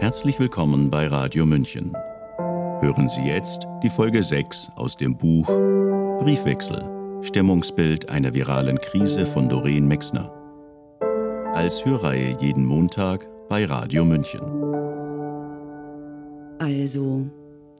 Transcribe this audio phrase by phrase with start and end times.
[0.00, 1.92] Herzlich willkommen bei Radio München.
[2.80, 5.46] Hören Sie jetzt die Folge 6 aus dem Buch
[6.20, 10.32] Briefwechsel, Stimmungsbild einer viralen Krise von Doreen Mexner.
[11.52, 14.40] Als Hörreihe jeden Montag bei Radio München.
[16.58, 17.26] Also,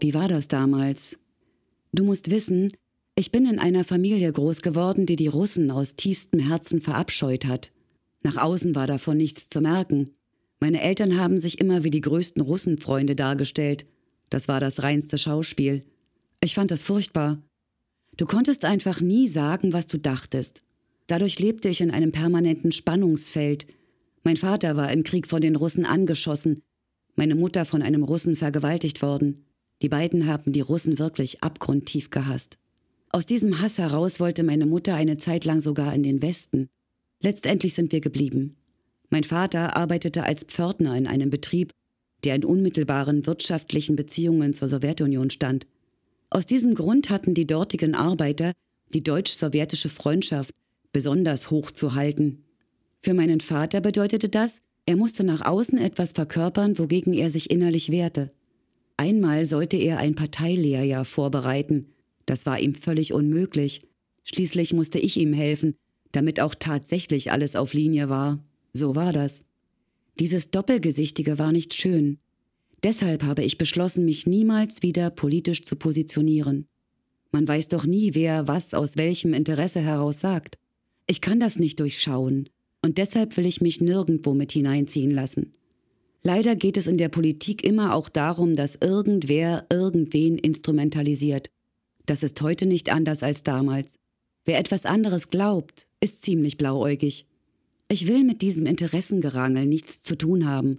[0.01, 1.19] wie war das damals?
[1.95, 2.71] Du musst wissen,
[3.15, 7.73] ich bin in einer Familie groß geworden, die die Russen aus tiefstem Herzen verabscheut hat.
[8.23, 10.11] Nach außen war davon nichts zu merken.
[10.61, 13.87] Meine Eltern haben sich immer wie die größten Russenfreunde dargestellt.
[14.29, 15.83] Das war das reinste Schauspiel.
[16.41, 17.43] Ich fand das furchtbar.
[18.17, 20.63] Du konntest einfach nie sagen, was du dachtest.
[21.07, 23.67] Dadurch lebte ich in einem permanenten Spannungsfeld.
[24.23, 26.63] Mein Vater war im Krieg von den Russen angeschossen,
[27.17, 29.47] meine Mutter von einem Russen vergewaltigt worden.
[29.83, 32.59] Die beiden haben die Russen wirklich abgrundtief gehasst.
[33.09, 36.69] Aus diesem Hass heraus wollte meine Mutter eine Zeit lang sogar in den Westen.
[37.21, 38.57] Letztendlich sind wir geblieben.
[39.11, 41.73] Mein Vater arbeitete als Pförtner in einem Betrieb,
[42.25, 45.67] der in unmittelbaren wirtschaftlichen Beziehungen zur Sowjetunion stand.
[46.31, 48.53] Aus diesem Grund hatten die dortigen Arbeiter
[48.95, 50.55] die deutsch-sowjetische Freundschaft
[50.93, 52.45] besonders hoch zu halten.
[53.03, 57.91] Für meinen Vater bedeutete das, er musste nach außen etwas verkörpern, wogegen er sich innerlich
[57.91, 58.33] wehrte.
[58.97, 61.87] Einmal sollte er ein Parteilehrjahr vorbereiten.
[62.27, 63.87] Das war ihm völlig unmöglich.
[64.25, 65.75] Schließlich musste ich ihm helfen,
[66.13, 68.45] damit auch tatsächlich alles auf Linie war.
[68.73, 69.45] So war das.
[70.19, 72.19] Dieses Doppelgesichtige war nicht schön.
[72.83, 76.67] Deshalb habe ich beschlossen, mich niemals wieder politisch zu positionieren.
[77.33, 80.59] Man weiß doch nie, wer was aus welchem Interesse heraus sagt.
[81.07, 82.49] Ich kann das nicht durchschauen,
[82.83, 85.53] und deshalb will ich mich nirgendwo mit hineinziehen lassen.
[86.23, 91.51] Leider geht es in der Politik immer auch darum, dass irgendwer irgendwen instrumentalisiert.
[92.07, 93.99] Das ist heute nicht anders als damals.
[94.45, 97.27] Wer etwas anderes glaubt, ist ziemlich blauäugig.
[97.93, 100.79] Ich will mit diesem Interessengerangel nichts zu tun haben.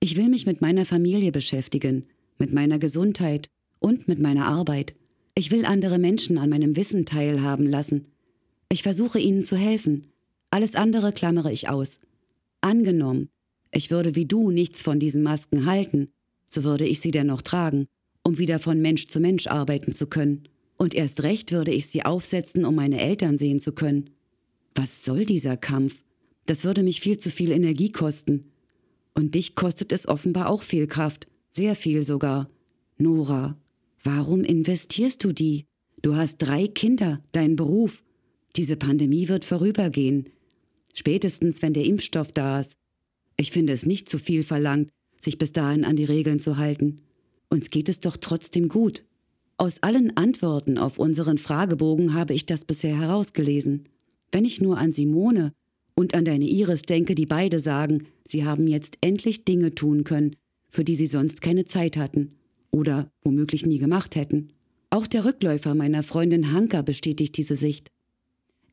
[0.00, 2.06] Ich will mich mit meiner Familie beschäftigen,
[2.38, 4.94] mit meiner Gesundheit und mit meiner Arbeit.
[5.34, 8.06] Ich will andere Menschen an meinem Wissen teilhaben lassen.
[8.70, 10.06] Ich versuche ihnen zu helfen.
[10.48, 11.98] Alles andere klammere ich aus.
[12.62, 13.28] Angenommen,
[13.70, 16.08] ich würde wie du nichts von diesen Masken halten,
[16.48, 17.86] so würde ich sie dennoch tragen,
[18.22, 20.48] um wieder von Mensch zu Mensch arbeiten zu können.
[20.78, 24.08] Und erst recht würde ich sie aufsetzen, um meine Eltern sehen zu können.
[24.74, 26.05] Was soll dieser Kampf?
[26.46, 28.52] Das würde mich viel zu viel Energie kosten.
[29.14, 32.48] Und dich kostet es offenbar auch viel Kraft, sehr viel sogar.
[32.98, 33.58] Nora,
[34.02, 35.66] warum investierst du die?
[36.02, 38.02] Du hast drei Kinder, deinen Beruf.
[38.56, 40.30] Diese Pandemie wird vorübergehen.
[40.94, 42.74] Spätestens, wenn der Impfstoff da ist.
[43.36, 47.00] Ich finde es nicht zu viel verlangt, sich bis dahin an die Regeln zu halten.
[47.50, 49.04] Uns geht es doch trotzdem gut.
[49.58, 53.88] Aus allen Antworten auf unseren Fragebogen habe ich das bisher herausgelesen.
[54.30, 55.52] Wenn ich nur an Simone
[55.96, 60.36] und an deine Iris denke, die beide sagen, sie haben jetzt endlich Dinge tun können,
[60.68, 62.36] für die sie sonst keine Zeit hatten
[62.70, 64.52] oder womöglich nie gemacht hätten.
[64.90, 67.90] Auch der Rückläufer meiner Freundin Hanka bestätigt diese Sicht.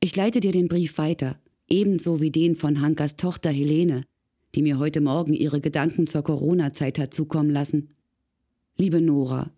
[0.02, 1.40] Ich leite dir den Brief weiter,
[1.70, 4.04] ebenso wie den von Hankas Tochter Helene,
[4.54, 7.90] die mir heute Morgen ihre Gedanken zur Corona-Zeit hat zukommen lassen.
[8.78, 9.52] Liebe Nora,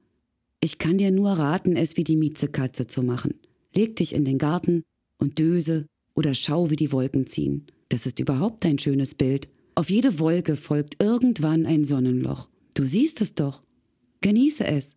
[0.62, 3.34] ich kann dir nur raten, es wie die Miezekatze zu machen.
[3.74, 4.84] Leg dich in den Garten
[5.18, 7.66] und döse oder schau, wie die Wolken ziehen.
[7.90, 9.48] Das ist überhaupt ein schönes Bild.
[9.76, 12.50] Auf jede Wolke folgt irgendwann ein Sonnenloch.
[12.74, 13.62] Du siehst es doch.
[14.22, 14.96] Genieße es.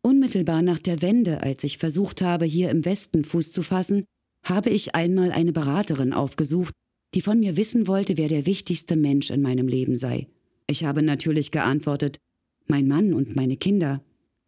[0.00, 4.04] Unmittelbar nach der Wende, als ich versucht habe, hier im Westen Fuß zu fassen,
[4.44, 6.74] habe ich einmal eine Beraterin aufgesucht,
[7.14, 10.28] die von mir wissen wollte, wer der wichtigste Mensch in meinem Leben sei.
[10.66, 12.18] Ich habe natürlich geantwortet,
[12.66, 14.02] mein Mann und meine Kinder.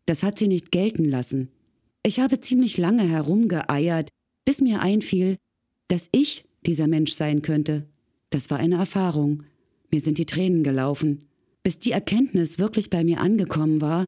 [0.07, 1.51] Das hat sie nicht gelten lassen.
[2.03, 4.09] Ich habe ziemlich lange herumgeeiert,
[4.45, 5.37] bis mir einfiel,
[5.89, 7.87] dass ich dieser Mensch sein könnte.
[8.31, 9.43] Das war eine Erfahrung.
[9.91, 11.29] Mir sind die Tränen gelaufen.
[11.63, 14.05] Bis die Erkenntnis wirklich bei mir angekommen war,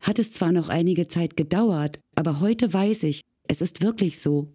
[0.00, 4.52] hat es zwar noch einige Zeit gedauert, aber heute weiß ich, es ist wirklich so.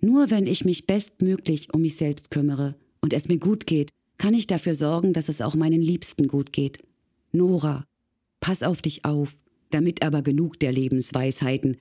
[0.00, 4.34] Nur wenn ich mich bestmöglich um mich selbst kümmere und es mir gut geht, kann
[4.34, 6.78] ich dafür sorgen, dass es auch meinen Liebsten gut geht.
[7.32, 7.84] Nora,
[8.40, 9.36] pass auf dich auf
[9.70, 11.78] damit aber genug der Lebensweisheiten.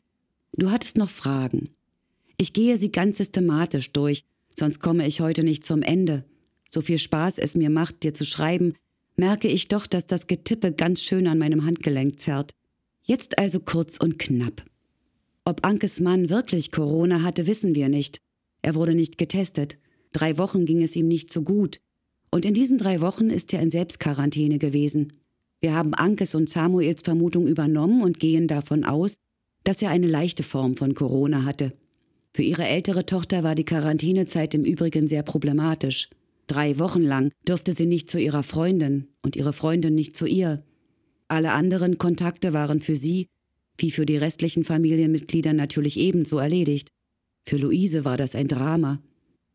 [0.54, 1.70] Du hattest noch Fragen.
[2.38, 4.24] Ich gehe sie ganz systematisch durch,
[4.58, 6.26] sonst komme ich heute nicht zum Ende.
[6.70, 8.74] So viel Spaß es mir macht, dir zu schreiben,
[9.16, 12.52] merke ich doch, dass das Getippe ganz schön an meinem Handgelenk zerrt.
[13.04, 14.64] Jetzt also kurz und knapp.
[15.46, 18.18] Ob Ankes Mann wirklich Corona hatte, wissen wir nicht.
[18.62, 19.78] Er wurde nicht getestet.
[20.12, 21.80] Drei Wochen ging es ihm nicht so gut.
[22.32, 25.14] Und in diesen drei Wochen ist er in Selbstquarantäne gewesen.
[25.62, 29.16] Wir haben Ankes und Samuels Vermutung übernommen und gehen davon aus,
[29.64, 31.74] dass er eine leichte Form von Corona hatte.
[32.36, 36.10] Für ihre ältere Tochter war die Quarantänezeit im Übrigen sehr problematisch.
[36.48, 40.62] Drei Wochen lang durfte sie nicht zu ihrer Freundin und ihre Freundin nicht zu ihr.
[41.30, 43.28] Alle anderen Kontakte waren für sie,
[43.78, 46.90] wie für die restlichen Familienmitglieder natürlich ebenso erledigt.
[47.48, 49.02] Für Luise war das ein Drama.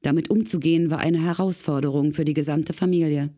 [0.01, 3.29] Damit umzugehen war eine Herausforderung für die gesamte Familie.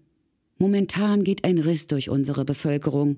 [0.59, 3.17] Momentan geht ein Riss durch unsere Bevölkerung,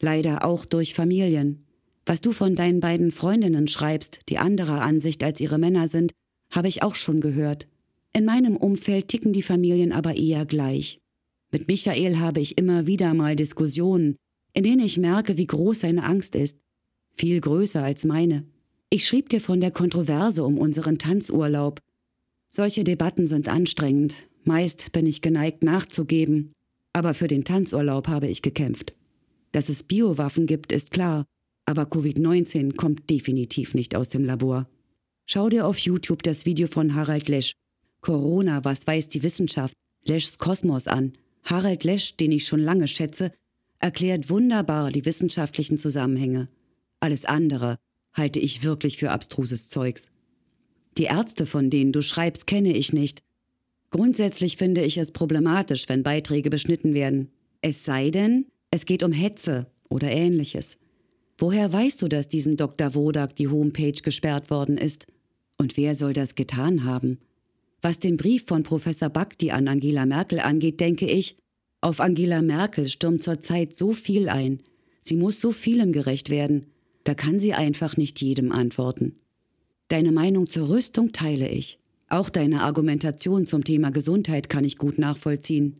[0.00, 1.67] leider auch durch Familien.
[2.08, 6.12] Was du von deinen beiden Freundinnen schreibst, die anderer Ansicht als ihre Männer sind,
[6.50, 7.68] habe ich auch schon gehört.
[8.14, 11.00] In meinem Umfeld ticken die Familien aber eher gleich.
[11.52, 14.16] Mit Michael habe ich immer wieder mal Diskussionen,
[14.54, 16.56] in denen ich merke, wie groß seine Angst ist.
[17.14, 18.46] Viel größer als meine.
[18.88, 21.80] Ich schrieb dir von der Kontroverse um unseren Tanzurlaub.
[22.48, 24.14] Solche Debatten sind anstrengend.
[24.44, 26.52] Meist bin ich geneigt nachzugeben.
[26.94, 28.94] Aber für den Tanzurlaub habe ich gekämpft.
[29.52, 31.26] Dass es Biowaffen gibt, ist klar.
[31.68, 34.66] Aber Covid-19 kommt definitiv nicht aus dem Labor.
[35.26, 37.52] Schau dir auf YouTube das Video von Harald Lesch.
[38.00, 39.74] Corona, was weiß die Wissenschaft?
[40.02, 41.12] Leschs Kosmos an.
[41.42, 43.32] Harald Lesch, den ich schon lange schätze,
[43.80, 46.48] erklärt wunderbar die wissenschaftlichen Zusammenhänge.
[47.00, 47.76] Alles andere
[48.14, 50.10] halte ich wirklich für abstruses Zeugs.
[50.96, 53.20] Die Ärzte, von denen du schreibst, kenne ich nicht.
[53.90, 57.28] Grundsätzlich finde ich es problematisch, wenn Beiträge beschnitten werden.
[57.60, 60.78] Es sei denn, es geht um Hetze oder ähnliches.
[61.38, 62.94] Woher weißt du, dass diesem Dr.
[62.94, 65.06] Wodak die Homepage gesperrt worden ist?
[65.56, 67.18] Und wer soll das getan haben?
[67.80, 71.36] Was den Brief von Professor Bakti an Angela Merkel angeht, denke ich,
[71.80, 74.58] auf Angela Merkel stürmt zurzeit so viel ein.
[75.00, 76.66] Sie muss so vielem gerecht werden.
[77.04, 79.14] Da kann sie einfach nicht jedem antworten.
[79.86, 81.78] Deine Meinung zur Rüstung teile ich.
[82.08, 85.76] Auch deine Argumentation zum Thema Gesundheit kann ich gut nachvollziehen.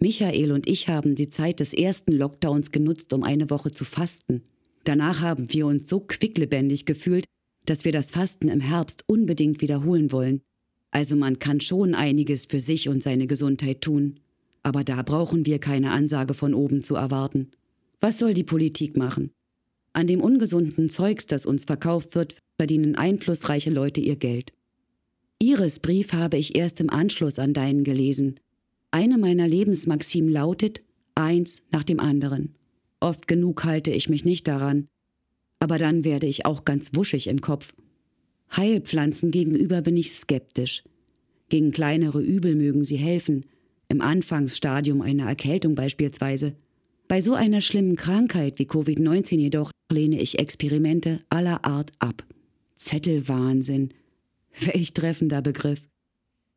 [0.00, 4.42] Michael und ich haben die Zeit des ersten Lockdowns genutzt, um eine Woche zu fasten.
[4.84, 7.24] Danach haben wir uns so quicklebendig gefühlt,
[7.66, 10.42] dass wir das Fasten im Herbst unbedingt wiederholen wollen.
[10.90, 14.20] Also man kann schon einiges für sich und seine Gesundheit tun.
[14.62, 17.50] Aber da brauchen wir keine Ansage von oben zu erwarten.
[18.00, 19.30] Was soll die Politik machen?
[19.92, 24.52] An dem ungesunden Zeugs, das uns verkauft wird, verdienen einflussreiche Leute ihr Geld.
[25.40, 28.38] Ihres Brief habe ich erst im Anschluss an deinen gelesen.
[28.90, 30.82] Eine meiner Lebensmaximen lautet,
[31.14, 32.54] eins nach dem anderen.
[33.02, 34.86] Oft genug halte ich mich nicht daran.
[35.58, 37.74] Aber dann werde ich auch ganz wuschig im Kopf.
[38.56, 40.84] Heilpflanzen gegenüber bin ich skeptisch.
[41.48, 43.44] Gegen kleinere Übel mögen sie helfen,
[43.88, 46.54] im Anfangsstadium einer Erkältung beispielsweise.
[47.08, 52.24] Bei so einer schlimmen Krankheit wie Covid-19 jedoch lehne ich Experimente aller Art ab.
[52.76, 53.88] Zettelwahnsinn.
[54.60, 55.82] Welch treffender Begriff.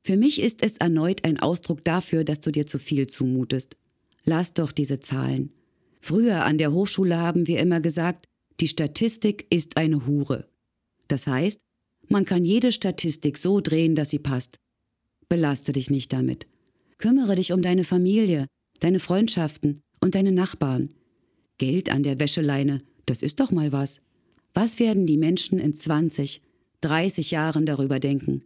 [0.03, 3.77] Für mich ist es erneut ein Ausdruck dafür, dass du dir zu viel zumutest.
[4.25, 5.51] Lass doch diese Zahlen.
[6.07, 8.27] Früher an der Hochschule haben wir immer gesagt,
[8.59, 10.47] die Statistik ist eine Hure.
[11.07, 11.59] Das heißt,
[12.09, 14.57] man kann jede Statistik so drehen, dass sie passt.
[15.29, 16.45] Belaste dich nicht damit.
[16.99, 18.45] Kümmere dich um deine Familie,
[18.81, 20.93] deine Freundschaften und deine Nachbarn.
[21.57, 23.99] Geld an der Wäscheleine, das ist doch mal was.
[24.53, 26.43] Was werden die Menschen in 20,
[26.81, 28.43] 30 Jahren darüber denken?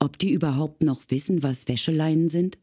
[0.00, 2.58] Ob die überhaupt noch wissen, was Wäscheleinen sind?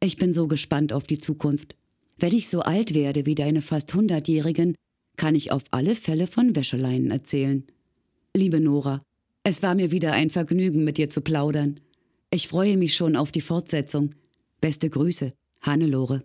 [0.00, 1.74] Ich bin so gespannt auf die Zukunft.
[2.18, 4.74] Wenn ich so alt werde wie deine fast hundertjährigen,
[5.16, 7.64] kann ich auf alle Fälle von Wäscheleinen erzählen.
[8.34, 9.02] Liebe Nora,
[9.44, 11.80] es war mir wieder ein Vergnügen, mit dir zu plaudern.
[12.30, 14.14] Ich freue mich schon auf die Fortsetzung.
[14.60, 16.24] Beste Grüße, Hannelore.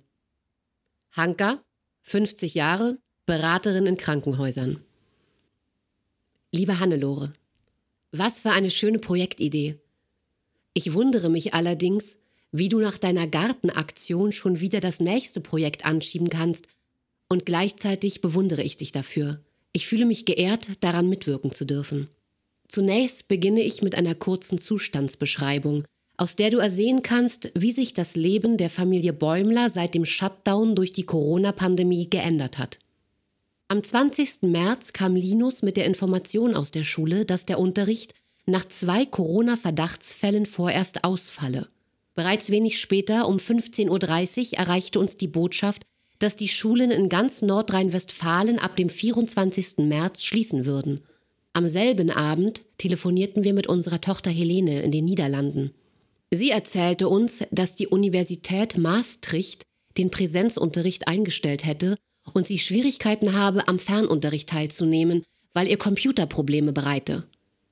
[1.11, 1.61] Hanka,
[2.01, 4.79] 50 Jahre, Beraterin in Krankenhäusern.
[6.51, 7.31] Liebe Hannelore,
[8.11, 9.79] was für eine schöne Projektidee.
[10.73, 12.19] Ich wundere mich allerdings,
[12.53, 16.67] wie du nach deiner Gartenaktion schon wieder das nächste Projekt anschieben kannst,
[17.29, 19.41] und gleichzeitig bewundere ich dich dafür.
[19.73, 22.09] Ich fühle mich geehrt, daran mitwirken zu dürfen.
[22.67, 25.83] Zunächst beginne ich mit einer kurzen Zustandsbeschreibung,
[26.15, 30.75] aus der du ersehen kannst, wie sich das Leben der Familie Bäumler seit dem Shutdown
[30.75, 32.77] durch die Corona-Pandemie geändert hat.
[33.67, 34.43] Am 20.
[34.43, 38.13] März kam Linus mit der Information aus der Schule, dass der Unterricht
[38.45, 41.67] nach zwei Corona-Verdachtsfällen vorerst ausfalle.
[42.15, 45.83] Bereits wenig später, um 15.30 Uhr, erreichte uns die Botschaft,
[46.19, 49.79] dass die Schulen in ganz Nordrhein-Westfalen ab dem 24.
[49.79, 51.01] März schließen würden.
[51.53, 55.71] Am selben Abend telefonierten wir mit unserer Tochter Helene in den Niederlanden.
[56.31, 59.63] Sie erzählte uns, dass die Universität Maastricht
[59.97, 61.95] den Präsenzunterricht eingestellt hätte
[62.33, 67.27] und sie Schwierigkeiten habe, am Fernunterricht teilzunehmen, weil ihr Computer Probleme bereite.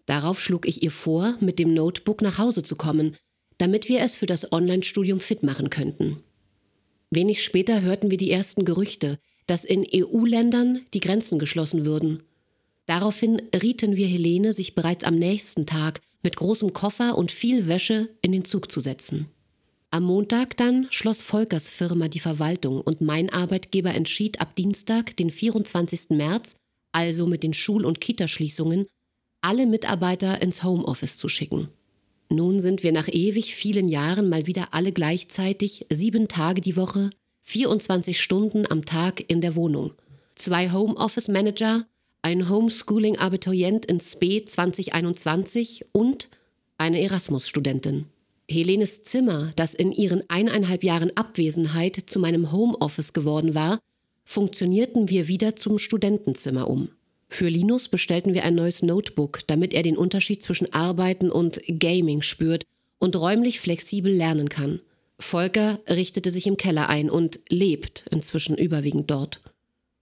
[0.06, 3.16] Darauf schlug ich ihr vor, mit dem Notebook nach Hause zu kommen,
[3.62, 6.24] damit wir es für das Online-Studium fit machen könnten.
[7.12, 12.24] Wenig später hörten wir die ersten Gerüchte, dass in EU-Ländern die Grenzen geschlossen würden.
[12.88, 18.10] Daraufhin rieten wir Helene, sich bereits am nächsten Tag mit großem Koffer und viel Wäsche
[18.24, 19.28] in den Zug zu setzen.
[19.92, 25.30] Am Montag dann schloss Volkers Firma die Verwaltung und mein Arbeitgeber entschied ab Dienstag, den
[25.30, 26.10] 24.
[26.18, 26.56] März,
[26.94, 28.88] also mit den Schul- und Kitaschließungen,
[29.42, 31.70] alle Mitarbeiter ins Homeoffice zu schicken.
[32.32, 37.10] Nun sind wir nach ewig vielen Jahren mal wieder alle gleichzeitig sieben Tage die Woche,
[37.42, 39.92] 24 Stunden am Tag in der Wohnung.
[40.36, 41.86] Zwei Homeoffice-Manager,
[42.22, 46.30] ein Homeschooling-Abiturient in SPE 2021 und
[46.78, 48.06] eine Erasmus-Studentin.
[48.50, 53.80] Helenes Zimmer, das in ihren eineinhalb Jahren Abwesenheit zu meinem Homeoffice geworden war,
[54.24, 56.92] funktionierten wir wieder zum Studentenzimmer um.
[57.34, 62.22] Für Linus bestellten wir ein neues Notebook, damit er den Unterschied zwischen Arbeiten und Gaming
[62.22, 62.66] spürt
[63.00, 64.82] und räumlich flexibel lernen kann.
[65.18, 69.42] Volker richtete sich im Keller ein und lebt inzwischen überwiegend dort.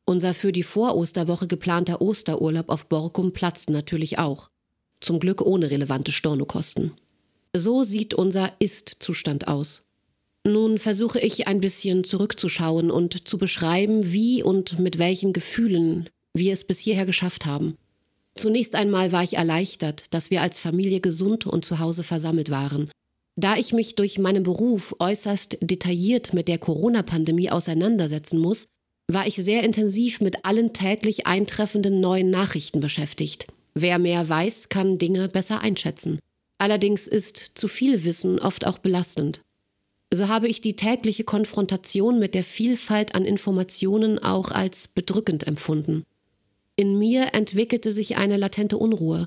[0.05, 4.49] Unser für die Vorosterwoche geplanter Osterurlaub auf Borkum platzt natürlich auch.
[4.99, 6.93] Zum Glück ohne relevante Stornokosten.
[7.55, 9.85] So sieht unser Ist-Zustand aus.
[10.47, 16.53] Nun versuche ich ein bisschen zurückzuschauen und zu beschreiben, wie und mit welchen Gefühlen wir
[16.53, 17.77] es bis hierher geschafft haben.
[18.35, 22.89] Zunächst einmal war ich erleichtert, dass wir als Familie gesund und zu Hause versammelt waren.
[23.35, 28.65] Da ich mich durch meinen Beruf äußerst detailliert mit der Corona-Pandemie auseinandersetzen muss,
[29.07, 33.47] war ich sehr intensiv mit allen täglich eintreffenden neuen Nachrichten beschäftigt.
[33.73, 36.19] Wer mehr weiß, kann Dinge besser einschätzen.
[36.57, 39.41] Allerdings ist zu viel Wissen oft auch belastend.
[40.11, 46.03] So habe ich die tägliche Konfrontation mit der Vielfalt an Informationen auch als bedrückend empfunden.
[46.79, 49.25] In mir entwickelte sich eine latente Unruhe.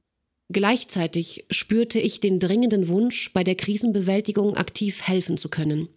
[0.50, 5.90] Gleichzeitig spürte ich den dringenden Wunsch, bei der Krisenbewältigung aktiv helfen zu können.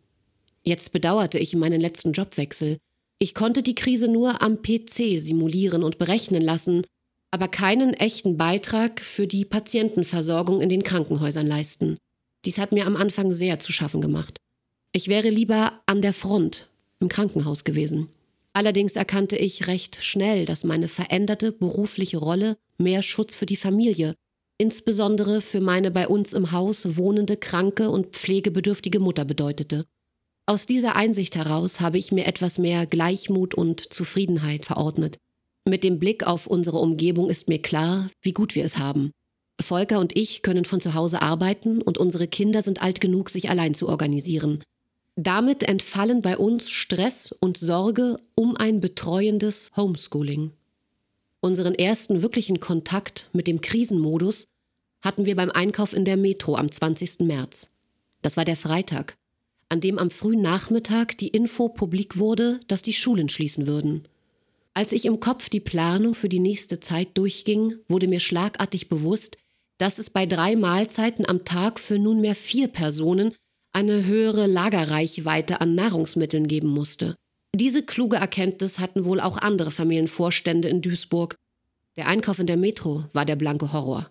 [0.63, 2.75] Jetzt bedauerte ich meinen letzten Jobwechsel.
[3.19, 6.81] Ich konnte die Krise nur am PC simulieren und berechnen lassen,
[7.31, 11.95] aber keinen echten Beitrag für die Patientenversorgung in den Krankenhäusern leisten.
[12.43, 14.39] Dies hat mir am Anfang sehr zu schaffen gemacht.
[14.91, 16.67] Ich wäre lieber an der Front
[16.99, 18.09] im Krankenhaus gewesen.
[18.55, 24.15] Allerdings erkannte ich recht schnell, dass meine veränderte berufliche Rolle mehr Schutz für die Familie,
[24.57, 29.85] insbesondere für meine bei uns im Haus wohnende kranke und pflegebedürftige Mutter bedeutete.
[30.45, 35.17] Aus dieser Einsicht heraus habe ich mir etwas mehr Gleichmut und Zufriedenheit verordnet.
[35.67, 39.11] Mit dem Blick auf unsere Umgebung ist mir klar, wie gut wir es haben.
[39.59, 43.49] Volker und ich können von zu Hause arbeiten und unsere Kinder sind alt genug, sich
[43.49, 44.63] allein zu organisieren.
[45.15, 50.51] Damit entfallen bei uns Stress und Sorge um ein betreuendes Homeschooling.
[51.39, 54.47] Unseren ersten wirklichen Kontakt mit dem Krisenmodus
[55.01, 57.19] hatten wir beim Einkauf in der Metro am 20.
[57.19, 57.69] März.
[58.23, 59.15] Das war der Freitag,
[59.69, 64.07] an dem am frühen Nachmittag die Info publik wurde, dass die Schulen schließen würden.
[64.73, 69.37] Als ich im Kopf die Planung für die nächste Zeit durchging, wurde mir schlagartig bewusst,
[69.77, 73.33] dass es bei drei Mahlzeiten am Tag für nunmehr vier Personen
[73.75, 77.15] eine höhere Lagerreichweite an Nahrungsmitteln geben musste.
[77.53, 81.35] Diese kluge Erkenntnis hatten wohl auch andere Familienvorstände in Duisburg.
[81.97, 84.09] Der Einkauf in der Metro war der blanke Horror.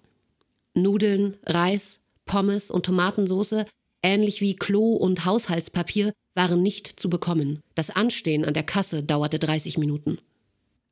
[0.74, 3.64] Nudeln, Reis, Pommes und Tomatensauce,
[4.02, 7.60] ähnlich wie Klo und Haushaltspapier, waren nicht zu bekommen.
[7.74, 10.18] Das Anstehen an der Kasse dauerte 30 Minuten.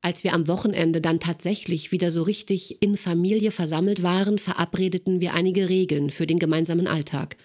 [0.01, 5.35] Als wir am Wochenende dann tatsächlich wieder so richtig in Familie versammelt waren, verabredeten wir
[5.35, 7.37] einige Regeln für den gemeinsamen Alltag.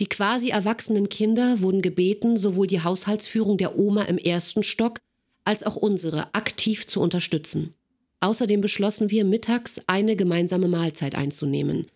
[0.00, 5.00] Die quasi erwachsenen Kinder wurden gebeten, sowohl die Haushaltsführung der Oma im ersten Stock
[5.44, 7.74] als auch unsere aktiv zu unterstützen.
[8.20, 11.86] Außerdem beschlossen wir, mittags eine gemeinsame Mahlzeit einzunehmen.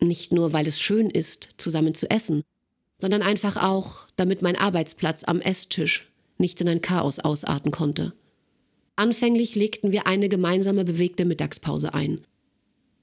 [0.00, 2.42] Nicht nur, weil es schön ist, zusammen zu essen,
[2.98, 8.12] sondern einfach auch, damit mein Arbeitsplatz am Esstisch nicht in ein Chaos ausarten konnte.
[8.96, 12.20] Anfänglich legten wir eine gemeinsame bewegte Mittagspause ein.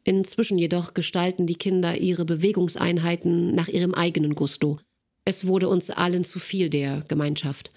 [0.10, 4.80] Inzwischen jedoch gestalten die Kinder ihre Bewegungseinheiten nach ihrem eigenen Gusto.
[5.24, 7.72] Es wurde uns allen zu viel der Gemeinschaft.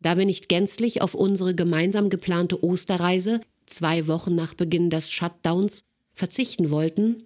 [0.00, 5.84] Da wir nicht gänzlich auf unsere gemeinsam geplante Osterreise, zwei Wochen nach Beginn des Shutdowns,
[6.12, 7.22] verzichten wollten,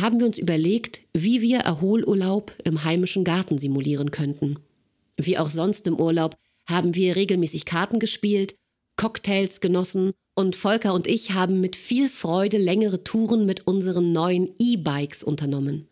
[0.00, 4.58] haben wir uns überlegt, wie wir Erholurlaub im heimischen Garten simulieren könnten.
[5.16, 8.56] Wie auch sonst im Urlaub haben wir regelmäßig Karten gespielt
[8.96, 14.54] Cocktails genossen und Volker und ich haben mit viel Freude längere Touren mit unseren neuen
[14.60, 15.88] E-Bikes unternommen.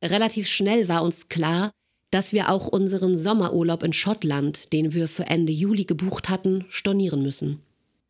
[0.00, 1.72] Relativ schnell war uns klar,
[2.12, 7.22] dass wir auch unseren Sommerurlaub in Schottland, den wir für Ende Juli gebucht hatten, stornieren
[7.22, 7.60] müssen.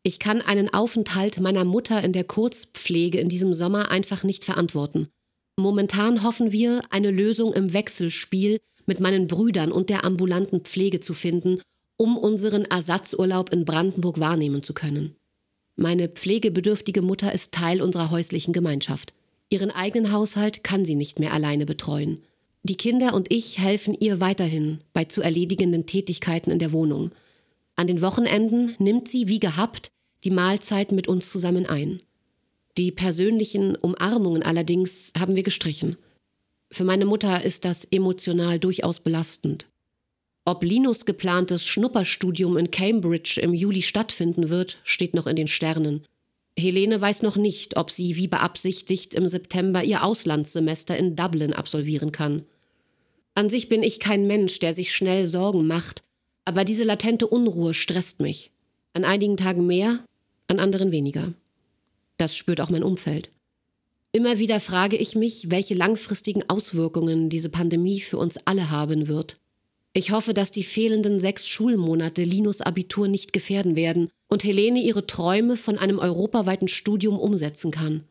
[0.03, 5.07] Ich kann einen Aufenthalt meiner Mutter in der Kurzpflege in diesem Sommer einfach nicht verantworten.
[5.59, 11.13] Momentan hoffen wir, eine Lösung im Wechselspiel mit meinen Brüdern und der ambulanten Pflege zu
[11.13, 11.61] finden
[11.97, 15.15] um unseren Ersatzurlaub in Brandenburg wahrnehmen zu können.
[15.79, 19.13] Meine pflegebedürftige Mutter ist Teil unserer häuslichen Gemeinschaft.
[19.49, 22.23] Ihren eigenen Haushalt kann sie nicht mehr alleine betreuen.
[22.63, 27.11] Die Kinder und ich helfen ihr weiterhin bei zu erledigenden Tätigkeiten in der Wohnung.
[27.75, 29.91] An den Wochenenden nimmt sie wie gehabt
[30.23, 32.01] die Mahlzeit mit uns zusammen ein.
[32.77, 35.95] Die persönlichen Umarmungen allerdings haben wir gestrichen.
[36.71, 39.67] Für meine Mutter ist das emotional durchaus belastend.
[40.47, 46.05] Ob Linus geplantes Schnupperstudium in Cambridge im Juli stattfinden wird, steht noch in den Sternen.
[46.57, 52.13] Helene weiß noch nicht, ob sie wie beabsichtigt im September ihr Auslandssemester in Dublin absolvieren
[52.13, 52.43] kann.
[53.35, 56.01] An sich bin ich kein Mensch, der sich schnell Sorgen macht,
[56.45, 58.49] aber diese latente Unruhe stresst mich.
[58.93, 59.99] An einigen Tagen mehr,
[60.47, 61.33] an anderen weniger.
[62.15, 63.31] Das spürt auch mein Umfeld.
[64.13, 69.37] Immer wieder frage ich mich, welche langfristigen Auswirkungen diese Pandemie für uns alle haben wird.
[69.97, 75.07] Ich hoffe, dass die fehlenden sechs Schulmonate Linus Abitur nicht gefährden werden und Helene ihre
[75.07, 78.03] Träume von einem europaweiten Studium umsetzen kann.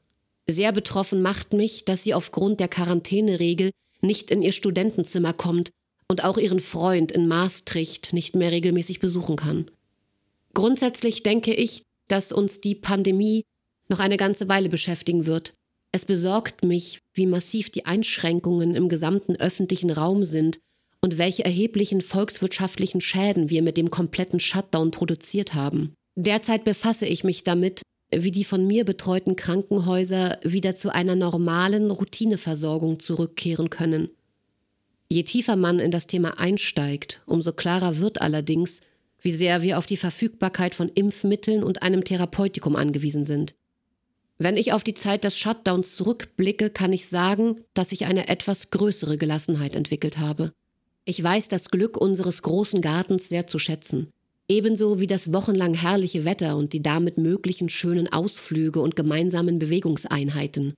[0.48, 5.70] Sehr betroffen macht mich, dass sie aufgrund der Quarantäneregel nicht in ihr Studentenzimmer kommt
[6.08, 9.70] und auch ihren Freund in Maastricht nicht mehr regelmäßig besuchen kann.
[10.54, 13.44] Grundsätzlich denke ich, dass uns die Pandemie
[13.88, 15.54] noch eine ganze Weile beschäftigen wird
[15.96, 20.58] es besorgt mich, wie massiv die Einschränkungen im gesamten öffentlichen Raum sind
[21.02, 25.94] und welche erheblichen volkswirtschaftlichen Schäden wir mit dem kompletten Shutdown produziert haben.
[26.16, 27.82] Derzeit befasse ich mich damit,
[28.14, 34.08] wie die von mir betreuten Krankenhäuser wieder zu einer normalen Routineversorgung zurückkehren können.
[35.08, 38.80] Je tiefer man in das Thema einsteigt, umso klarer wird allerdings,
[39.20, 43.54] wie sehr wir auf die Verfügbarkeit von Impfmitteln und einem Therapeutikum angewiesen sind.
[44.38, 48.70] Wenn ich auf die Zeit des Shutdowns zurückblicke, kann ich sagen, dass ich eine etwas
[48.70, 50.52] größere Gelassenheit entwickelt habe.
[51.08, 54.10] Ich weiß das Glück unseres großen Gartens sehr zu schätzen.
[54.48, 60.74] Ebenso wie das wochenlang herrliche Wetter und die damit möglichen schönen Ausflüge und gemeinsamen Bewegungseinheiten.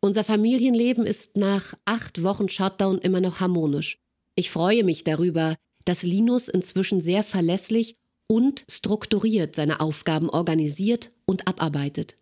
[0.00, 3.98] Unser Familienleben ist nach acht Wochen Shutdown immer noch harmonisch.
[4.36, 11.48] Ich freue mich darüber, dass Linus inzwischen sehr verlässlich und strukturiert seine Aufgaben organisiert und
[11.48, 12.16] abarbeitet.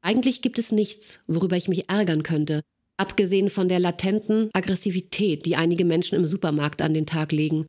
[0.00, 2.62] Eigentlich gibt es nichts, worüber ich mich ärgern könnte,
[2.96, 7.66] abgesehen von der latenten Aggressivität, die einige Menschen im Supermarkt an den Tag legen.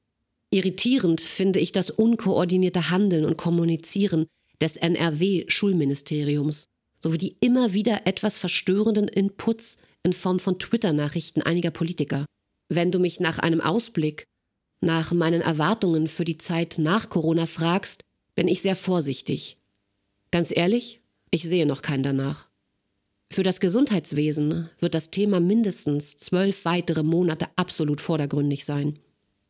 [0.49, 4.27] Irritierend finde ich das unkoordinierte Handeln und Kommunizieren
[4.61, 6.65] des NRW-Schulministeriums
[6.99, 12.25] sowie die immer wieder etwas verstörenden Inputs in Form von Twitter-Nachrichten einiger Politiker.
[12.69, 14.25] Wenn du mich nach einem Ausblick,
[14.79, 18.03] nach meinen Erwartungen für die Zeit nach Corona fragst,
[18.35, 19.57] bin ich sehr vorsichtig.
[20.31, 22.47] Ganz ehrlich, ich sehe noch keinen danach.
[23.33, 28.99] Für das Gesundheitswesen wird das Thema mindestens zwölf weitere Monate absolut vordergründig sein.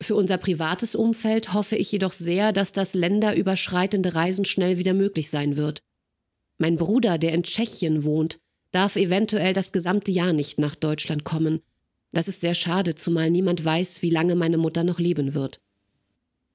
[0.02, 5.30] Für unser privates Umfeld hoffe ich jedoch sehr, dass das länderüberschreitende Reisen schnell wieder möglich
[5.30, 5.84] sein wird.
[6.58, 8.40] Mein Bruder, der in Tschechien wohnt,
[8.72, 11.60] darf eventuell das gesamte Jahr nicht nach Deutschland kommen.
[12.14, 15.60] Das ist sehr schade, zumal niemand weiß, wie lange meine Mutter noch leben wird.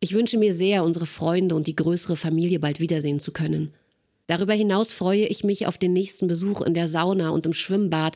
[0.01, 3.75] Ich wünsche mir sehr, unsere Freunde und die größere Familie bald wiedersehen zu können.
[4.29, 8.15] Darüber hinaus freue ich mich auf den nächsten Besuch in der Sauna und im Schwimmbad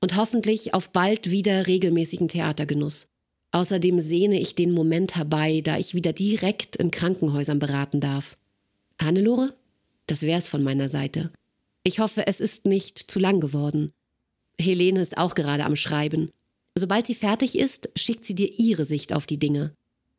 [0.00, 3.08] und hoffentlich auf bald wieder regelmäßigen Theatergenuss.
[3.50, 8.38] Außerdem sehne ich den Moment herbei, da ich wieder direkt in Krankenhäusern beraten darf.
[9.00, 9.52] Hannelore?
[10.06, 11.30] Das wär's von meiner Seite.
[11.82, 13.92] Ich hoffe, es ist nicht zu lang geworden.
[14.60, 16.30] Helene ist auch gerade am Schreiben.
[16.78, 19.74] Sobald sie fertig ist, schickt sie dir ihre Sicht auf die Dinge.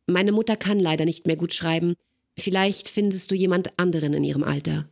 [0.06, 1.96] Meine Mutter kann leider nicht mehr gut schreiben.
[2.38, 4.88] Vielleicht findest du jemand anderen in ihrem Alter.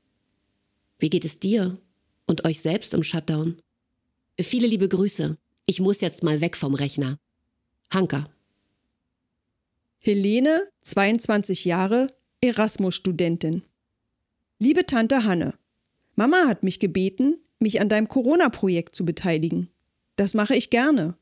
[1.02, 1.80] Wie geht es dir
[2.28, 3.60] und euch selbst im Shutdown?
[4.40, 5.36] Viele liebe Grüße.
[5.66, 7.18] Ich muss jetzt mal weg vom Rechner.
[7.92, 8.30] Hanka.
[9.98, 12.06] Helene, 22 Jahre,
[12.42, 13.64] Erasmus-Studentin.
[14.60, 15.56] Liebe Tante Hanne,
[16.16, 19.72] Mama hat mich gebeten, mich an deinem Corona-Projekt zu beteiligen.
[20.18, 21.18] Das mache ich gerne.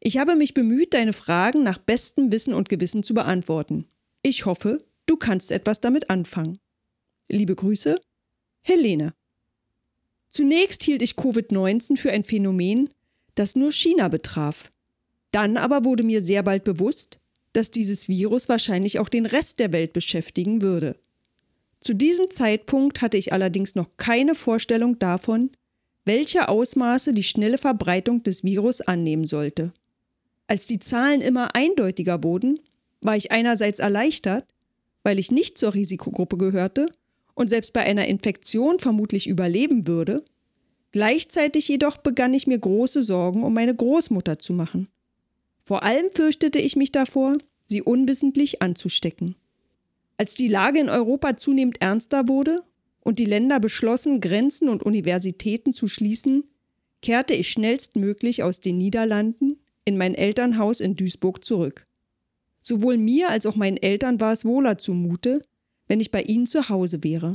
[0.00, 3.86] Ich habe mich bemüht, deine Fragen nach bestem Wissen und Gewissen zu beantworten.
[4.22, 6.58] Ich hoffe, du kannst etwas damit anfangen.
[7.28, 8.00] Liebe Grüße,
[8.62, 9.14] Helene.
[10.30, 12.90] Zunächst hielt ich Covid-19 für ein Phänomen,
[13.34, 14.70] das nur China betraf.
[15.32, 17.18] Dann aber wurde mir sehr bald bewusst,
[17.52, 20.96] dass dieses Virus wahrscheinlich auch den Rest der Welt beschäftigen würde.
[21.80, 25.50] Zu diesem Zeitpunkt hatte ich allerdings noch keine Vorstellung davon,
[26.04, 29.72] welche Ausmaße die schnelle Verbreitung des Virus annehmen sollte.
[30.46, 32.60] Als die Zahlen immer eindeutiger wurden,
[33.00, 34.46] war ich einerseits erleichtert,
[35.02, 36.88] weil ich nicht zur Risikogruppe gehörte
[37.34, 40.24] und selbst bei einer Infektion vermutlich überleben würde.
[40.92, 44.88] Gleichzeitig jedoch begann ich mir große Sorgen um meine Großmutter zu machen.
[45.62, 49.36] Vor allem fürchtete ich mich davor, sie unwissentlich anzustecken.
[50.16, 52.62] Als die Lage in Europa zunehmend ernster wurde
[53.00, 56.44] und die Länder beschlossen, Grenzen und Universitäten zu schließen,
[57.00, 61.86] kehrte ich schnellstmöglich aus den Niederlanden in mein Elternhaus in Duisburg zurück.
[62.60, 65.42] Sowohl mir als auch meinen Eltern war es wohler zumute,
[65.90, 67.32] wenn ich bei ihnen zu Hause wäre.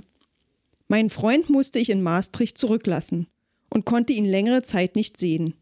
[0.87, 3.27] Meinen Freund musste ich in Maastricht zurücklassen
[3.69, 5.55] und konnte ihn längere Zeit nicht sehen.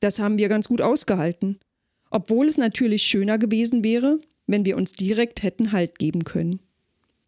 [0.00, 1.58] Das haben wir ganz gut ausgehalten,
[2.10, 6.60] obwohl es natürlich schöner gewesen wäre, wenn wir uns direkt hätten Halt geben können.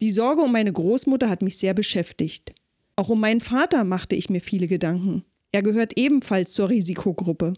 [0.01, 2.55] Die Sorge um meine Großmutter hat mich sehr beschäftigt.
[2.95, 5.23] Auch um meinen Vater machte ich mir viele Gedanken.
[5.51, 7.53] Er gehört ebenfalls zur Risikogruppe.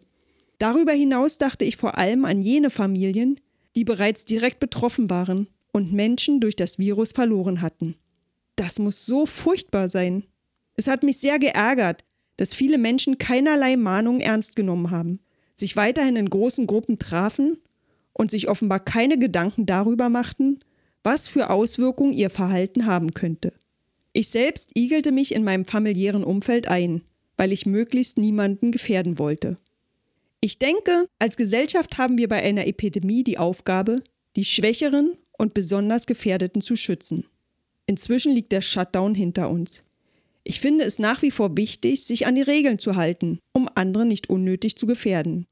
[0.57, 3.39] Darüber hinaus dachte ich vor allem an jene Familien,
[3.77, 7.95] die bereits direkt betroffen waren und Menschen durch das Virus verloren hatten.
[8.55, 10.23] Das muss so furchtbar sein.
[10.75, 12.03] Es hat mich sehr geärgert,
[12.35, 15.19] dass viele Menschen keinerlei Mahnung ernst genommen haben,
[15.55, 17.57] sich weiterhin in großen Gruppen trafen
[18.13, 20.59] und sich offenbar keine Gedanken darüber machten,
[21.03, 23.53] was für Auswirkungen ihr Verhalten haben könnte.
[24.13, 27.03] Ich selbst igelte mich in meinem familiären Umfeld ein,
[27.37, 29.57] weil ich möglichst niemanden gefährden wollte.
[30.41, 34.01] Ich denke, als Gesellschaft haben wir bei einer Epidemie die Aufgabe,
[34.35, 37.25] die Schwächeren und besonders Gefährdeten zu schützen.
[37.85, 39.83] Inzwischen liegt der Shutdown hinter uns.
[40.43, 44.05] Ich finde es nach wie vor wichtig, sich an die Regeln zu halten, um andere
[44.05, 45.45] nicht unnötig zu gefährden.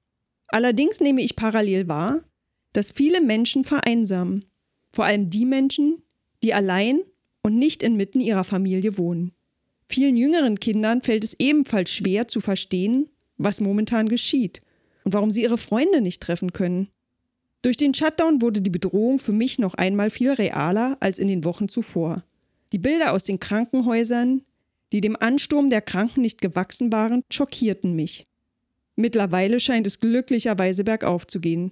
[0.48, 2.24] Allerdings nehme ich parallel wahr,
[2.74, 4.45] dass viele Menschen vereinsamen
[4.95, 6.02] vor allem die Menschen,
[6.41, 7.02] die allein
[7.43, 9.34] und nicht inmitten ihrer Familie wohnen.
[9.88, 14.62] Vielen jüngeren Kindern fällt es ebenfalls schwer zu verstehen, was momentan geschieht
[15.04, 16.88] und warum sie ihre Freunde nicht treffen können.
[17.65, 21.43] Durch den Shutdown wurde die Bedrohung für mich noch einmal viel realer als in den
[21.45, 22.23] Wochen zuvor.
[22.71, 24.43] Die Bilder aus den Krankenhäusern,
[24.91, 28.28] die dem Ansturm der Kranken nicht gewachsen waren, schockierten mich.
[28.95, 31.71] Mittlerweile scheint es glücklicherweise bergauf zu gehen.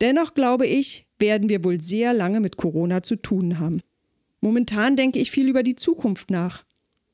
[0.00, 3.82] Dennoch glaube ich, werden wir wohl sehr lange mit Corona zu tun haben.
[4.40, 6.64] Momentan denke ich viel über die Zukunft nach.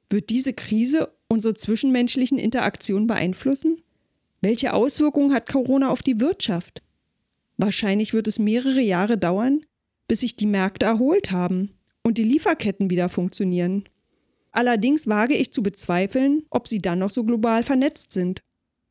[0.08, 3.82] Wird diese Krise unsere zwischenmenschlichen Interaktionen beeinflussen?
[4.40, 6.80] Welche Auswirkungen hat Corona auf die Wirtschaft?
[7.56, 9.64] Wahrscheinlich wird es mehrere Jahre dauern,
[10.08, 11.70] bis sich die Märkte erholt haben
[12.02, 13.88] und die Lieferketten wieder funktionieren.
[14.52, 18.40] Allerdings wage ich zu bezweifeln, ob sie dann noch so global vernetzt sind.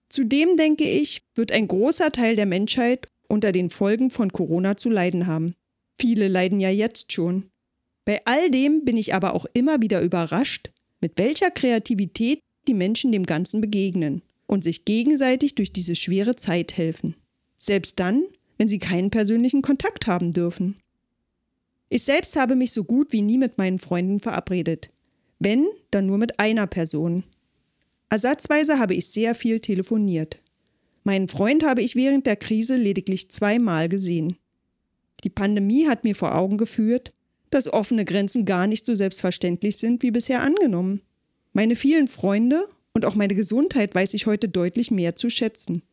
[0.09, 4.89] Zudem denke ich, wird ein großer Teil der Menschheit unter den Folgen von Corona zu
[4.89, 5.55] leiden haben.
[5.99, 7.49] Viele leiden ja jetzt schon.
[8.05, 10.69] Bei all dem bin ich aber auch immer wieder überrascht,
[11.01, 16.77] mit welcher Kreativität die Menschen dem Ganzen begegnen und sich gegenseitig durch diese schwere Zeit
[16.77, 17.15] helfen.
[17.57, 18.23] Selbst dann,
[18.57, 20.75] wenn sie keinen persönlichen Kontakt haben dürfen.
[21.89, 24.89] Ich selbst habe mich so gut wie nie mit meinen Freunden verabredet.
[25.39, 27.23] Wenn, dann nur mit einer Person.
[28.09, 30.39] Ersatzweise habe ich sehr viel telefoniert.
[31.03, 34.37] Meinen Freund habe ich während der Krise lediglich zweimal gesehen.
[35.23, 37.13] Die Pandemie hat mir vor Augen geführt,
[37.51, 41.01] dass offene Grenzen gar nicht so selbstverständlich sind wie bisher angenommen.
[41.53, 45.83] Meine vielen Freunde und auch meine Gesundheit weiß ich heute deutlich mehr zu schätzen.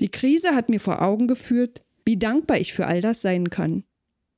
[0.00, 3.84] Die Krise hat mir vor Augen geführt, wie dankbar ich für all das sein kann.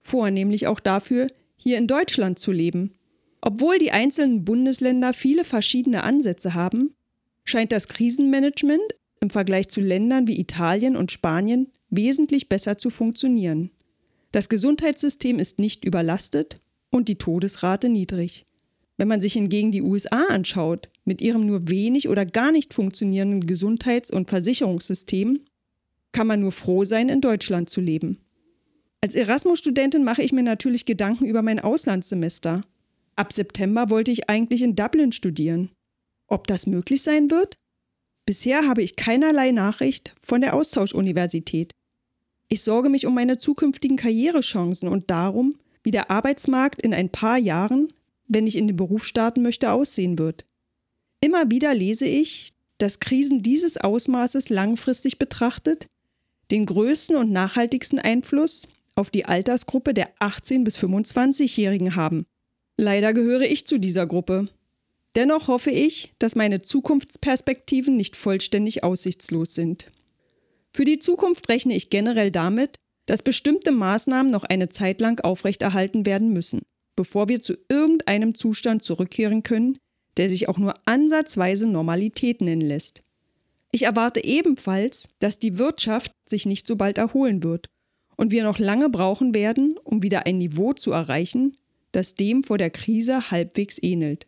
[0.01, 2.95] Vornehmlich auch dafür, hier in Deutschland zu leben.
[3.41, 6.97] Obwohl die einzelnen Bundesländer viele verschiedene Ansätze haben,
[7.45, 8.83] scheint das Krisenmanagement
[9.21, 13.71] im Vergleich zu Ländern wie Italien und Spanien wesentlich besser zu funktionieren.
[14.33, 16.59] Das Gesundheitssystem ist nicht überlastet
[16.91, 18.47] und die Todesrate niedrig.
[18.97, 23.47] Wenn man sich hingegen die USA anschaut, mit ihrem nur wenig oder gar nicht funktionierenden
[23.47, 25.39] Gesundheits- und Versicherungssystem,
[26.13, 28.19] kann man nur froh sein, in Deutschland zu leben.
[29.01, 32.61] Als Erasmus-Studentin mache ich mir natürlich Gedanken über mein Auslandssemester.
[33.17, 35.71] Ab September wollte ich eigentlich in Dublin studieren.
[36.27, 37.57] Ob das möglich sein wird?
[38.27, 41.73] Bisher habe ich keinerlei Nachricht von der Austauschuniversität.
[42.49, 47.39] Ich sorge mich um meine zukünftigen Karrierechancen und darum, wie der Arbeitsmarkt in ein paar
[47.39, 47.93] Jahren,
[48.29, 50.45] wenn ich in den Beruf starten möchte, aussehen wird.
[51.21, 55.87] Immer wieder lese ich, dass Krisen dieses Ausmaßes langfristig betrachtet
[56.51, 62.27] den größten und nachhaltigsten Einfluss auf die Altersgruppe der 18- bis 25-Jährigen haben.
[62.77, 64.49] Leider gehöre ich zu dieser Gruppe.
[65.17, 69.87] Dennoch hoffe ich, dass meine Zukunftsperspektiven nicht vollständig aussichtslos sind.
[70.73, 76.07] Für die Zukunft rechne ich generell damit, dass bestimmte Maßnahmen noch eine Zeit lang aufrechterhalten
[76.07, 76.63] werden müssen,
[76.95, 79.79] bevor wir zu irgendeinem Zustand zurückkehren können,
[80.17, 83.03] der sich auch nur ansatzweise Normalität nennen lässt.
[83.73, 87.69] Ich erwarte ebenfalls, dass die Wirtschaft sich nicht so bald erholen wird
[88.17, 91.57] und wir noch lange brauchen werden, um wieder ein Niveau zu erreichen,
[91.93, 94.27] das dem vor der Krise halbwegs ähnelt.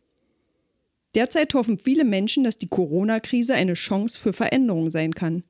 [1.14, 5.44] Derzeit hoffen viele Menschen, dass die Corona-Krise eine Chance für Veränderung sein kann.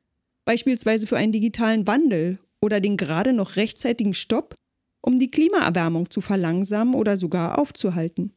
[0.44, 4.56] Beispielsweise für einen digitalen Wandel oder den gerade noch rechtzeitigen Stopp,
[5.02, 8.32] um die Klimaerwärmung zu verlangsamen oder sogar aufzuhalten.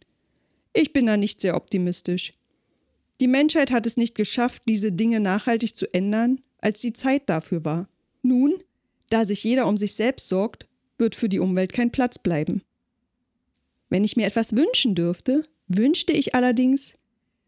[0.74, 2.34] Ich bin da nicht sehr optimistisch.
[3.21, 7.63] Die Menschheit hat es nicht geschafft, diese Dinge nachhaltig zu ändern, als die Zeit dafür
[7.63, 7.88] war.
[8.21, 8.56] Nun,
[9.10, 12.62] da sich jeder um sich selbst sorgt, wird für die Umwelt kein Platz bleiben.
[13.89, 16.97] Wenn ich mir etwas wünschen dürfte, wünschte ich allerdings,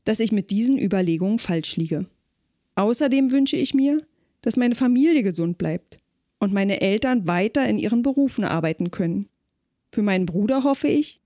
[0.03, 2.05] dass ich mit diesen Überlegungen falsch liege.
[2.75, 4.01] Außerdem wünsche ich mir,
[4.41, 5.99] dass meine Familie gesund bleibt
[6.39, 9.27] und meine Eltern weiter in ihren Berufen arbeiten können.
[9.91, 11.19] Für meinen Bruder hoffe ich,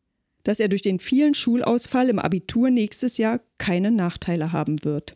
[0.43, 5.13] dass er durch den vielen Schulausfall im Abitur nächstes Jahr keine Nachteile haben wird.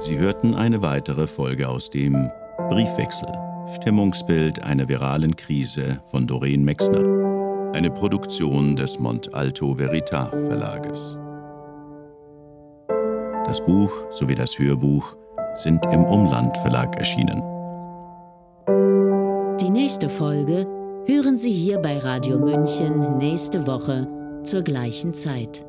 [0.00, 2.30] Sie hörten eine weitere Folge aus dem
[2.68, 3.28] Briefwechsel.
[3.76, 7.72] Stimmungsbild einer viralen Krise von Doreen Mexner.
[7.72, 11.18] Eine Produktion des Mont Alto Veritas Verlages.
[13.46, 15.16] Das Buch sowie das Hörbuch
[15.56, 17.42] sind im Umland Verlag erschienen.
[19.60, 20.66] Die nächste Folge
[21.06, 24.06] hören Sie hier bei Radio München nächste Woche
[24.44, 25.64] zur gleichen Zeit.